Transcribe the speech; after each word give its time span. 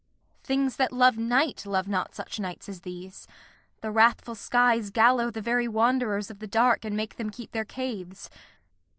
Things 0.41 0.77
that 0.77 0.91
love 0.91 1.19
night 1.19 1.63
Love 1.63 1.87
not 1.87 2.15
such 2.15 2.39
nights 2.39 2.67
as 2.67 2.81
these. 2.81 3.27
The 3.81 3.91
wrathful 3.91 4.33
skies 4.33 4.89
Gallow 4.89 5.29
the 5.29 5.41
very 5.41 5.67
wanderers 5.67 6.31
of 6.31 6.39
the 6.39 6.47
dark 6.47 6.83
And 6.83 6.97
make 6.97 7.17
them 7.17 7.29
keep 7.29 7.51
their 7.51 7.65
caves. 7.65 8.27